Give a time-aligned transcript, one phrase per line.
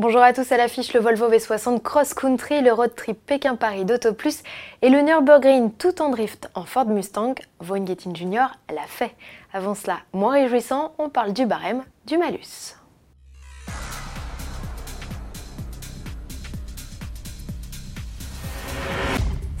[0.00, 4.14] Bonjour à tous à l'affiche le Volvo V60 Cross Country, le road trip Pékin-Paris d'Auto
[4.14, 4.42] Plus
[4.80, 7.34] et le Nürburgring tout en drift en Ford Mustang.
[7.58, 8.46] Von Gettin Jr.
[8.70, 9.14] l'a fait.
[9.52, 12.79] Avant cela, moins réjouissant, on parle du barème, du malus.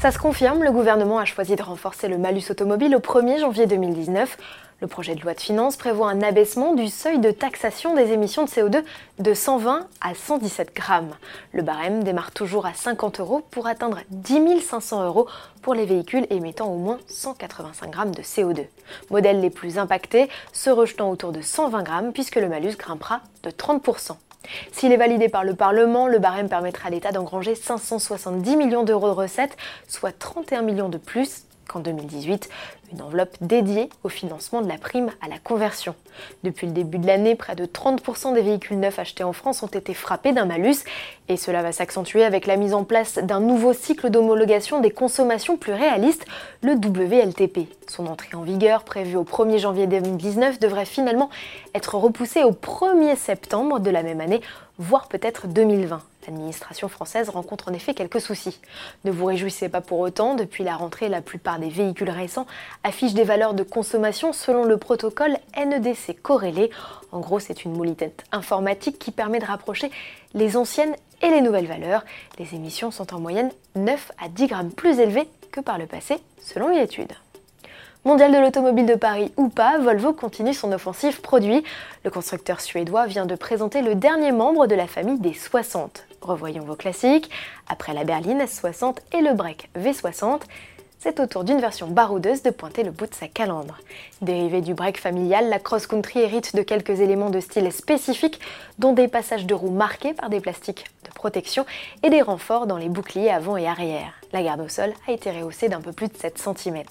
[0.00, 3.66] Ça se confirme, le gouvernement a choisi de renforcer le malus automobile au 1er janvier
[3.66, 4.38] 2019.
[4.80, 8.46] Le projet de loi de finances prévoit un abaissement du seuil de taxation des émissions
[8.46, 8.82] de CO2
[9.18, 11.14] de 120 à 117 grammes.
[11.52, 15.28] Le barème démarre toujours à 50 euros pour atteindre 10 500 euros
[15.60, 18.68] pour les véhicules émettant au moins 185 grammes de CO2.
[19.10, 23.50] Modèles les plus impactés se rejetant autour de 120 grammes puisque le malus grimpera de
[23.50, 24.16] 30%.
[24.72, 29.08] S'il est validé par le Parlement, le barème permettra à l'État d'engranger 570 millions d'euros
[29.08, 29.56] de recettes,
[29.88, 32.48] soit 31 millions de plus qu'en 2018,
[32.92, 35.94] une enveloppe dédiée au financement de la prime à la conversion.
[36.42, 39.68] Depuis le début de l'année, près de 30% des véhicules neufs achetés en France ont
[39.68, 40.84] été frappés d'un malus
[41.28, 45.56] et cela va s'accentuer avec la mise en place d'un nouveau cycle d'homologation des consommations
[45.56, 46.26] plus réalistes,
[46.62, 47.68] le WLTP.
[47.88, 51.30] Son entrée en vigueur, prévue au 1er janvier 2019, devrait finalement
[51.74, 54.40] être repoussée au 1er septembre de la même année,
[54.78, 56.02] voire peut-être 2020.
[56.26, 58.60] L'administration française rencontre en effet quelques soucis.
[59.04, 62.46] Ne vous réjouissez pas pour autant, depuis la rentrée, la plupart des véhicules récents
[62.84, 66.70] affichent des valeurs de consommation selon le protocole NEDC corrélé.
[67.10, 69.90] En gros, c'est une moulitette informatique qui permet de rapprocher
[70.34, 72.04] les anciennes et les nouvelles valeurs.
[72.38, 76.18] Les émissions sont en moyenne 9 à 10 grammes plus élevées que par le passé,
[76.42, 77.12] selon une étude.
[78.04, 81.62] Mondial de l'automobile de Paris ou pas, Volvo continue son offensive produit.
[82.02, 86.06] Le constructeur suédois vient de présenter le dernier membre de la famille des 60.
[86.20, 87.30] Revoyons vos classiques.
[87.68, 90.42] Après la berline S60 et le break V60,
[91.00, 93.78] c'est au tour d'une version baroudeuse de pointer le bout de sa calandre.
[94.20, 98.38] Dérivée du break familial, la cross-country hérite de quelques éléments de style spécifiques,
[98.78, 101.64] dont des passages de roues marqués par des plastiques de protection
[102.02, 104.12] et des renforts dans les boucliers avant et arrière.
[104.34, 106.82] La garde au sol a été rehaussée d'un peu plus de 7 cm.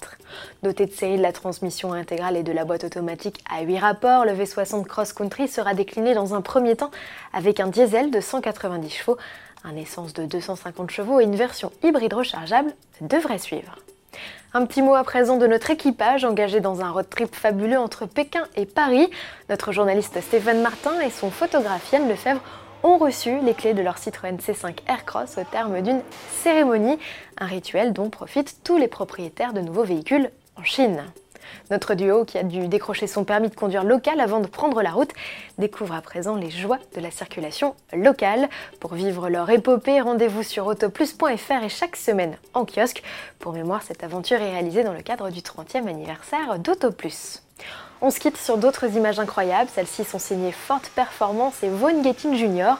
[0.64, 4.24] Doté de série de la transmission intégrale et de la boîte automatique à 8 rapports,
[4.24, 6.90] le V60 Cross Country sera décliné dans un premier temps
[7.32, 9.18] avec un diesel de 190 chevaux,
[9.62, 13.76] un essence de 250 chevaux et une version hybride rechargeable devrait suivre.
[14.52, 18.06] Un petit mot à présent de notre équipage engagé dans un road trip fabuleux entre
[18.06, 19.08] Pékin et Paris.
[19.48, 22.42] Notre journaliste Stéphane Martin et son photographe Yann Lefebvre
[22.82, 26.00] ont reçu les clés de leur Citroën C5 Aircross au terme d'une
[26.42, 26.98] cérémonie,
[27.38, 31.04] un rituel dont profitent tous les propriétaires de nouveaux véhicules en Chine.
[31.70, 34.90] Notre duo, qui a dû décrocher son permis de conduire local avant de prendre la
[34.90, 35.12] route,
[35.58, 38.48] découvre à présent les joies de la circulation locale.
[38.80, 43.02] Pour vivre leur épopée, rendez-vous sur autoplus.fr et chaque semaine en kiosque.
[43.38, 47.42] Pour mémoire, cette aventure est réalisée dans le cadre du 30e anniversaire d'Autoplus.
[48.02, 49.70] On se quitte sur d'autres images incroyables.
[49.74, 52.74] Celles-ci sont signées Forte Performance et Vaughn Gettin Jr.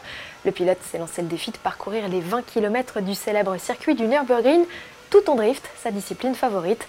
[0.46, 4.06] Le pilote s'est lancé le défi de parcourir les 20 km du célèbre circuit du
[4.06, 4.64] Nürburgring
[5.10, 6.86] tout en drift, sa discipline favorite.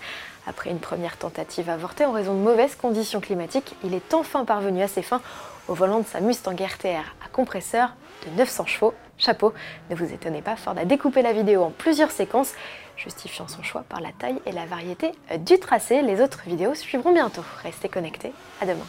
[0.48, 4.82] Après une première tentative avortée en raison de mauvaises conditions climatiques, il est enfin parvenu
[4.82, 5.22] à ses fins
[5.68, 7.94] au volant de sa Mustang RTR à compresseur
[8.26, 8.94] de 900 chevaux.
[9.18, 9.54] Chapeau,
[9.90, 12.54] ne vous étonnez pas, Ford a découpé la vidéo en plusieurs séquences,
[12.98, 16.02] justifiant son choix par la taille et la variété du tracé.
[16.02, 17.44] Les autres vidéos suivront bientôt.
[17.62, 18.88] Restez connectés, à demain.